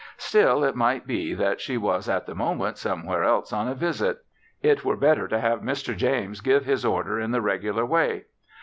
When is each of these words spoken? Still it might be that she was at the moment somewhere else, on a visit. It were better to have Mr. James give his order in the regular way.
Still 0.17 0.63
it 0.63 0.75
might 0.75 1.05
be 1.05 1.35
that 1.35 1.61
she 1.61 1.77
was 1.77 2.09
at 2.09 2.25
the 2.25 2.33
moment 2.33 2.79
somewhere 2.79 3.23
else, 3.23 3.53
on 3.53 3.67
a 3.67 3.75
visit. 3.75 4.21
It 4.63 4.83
were 4.83 4.97
better 4.97 5.27
to 5.27 5.39
have 5.39 5.59
Mr. 5.61 5.95
James 5.95 6.41
give 6.41 6.65
his 6.65 6.83
order 6.83 7.19
in 7.19 7.29
the 7.29 7.39
regular 7.41 7.85
way. 7.85 8.25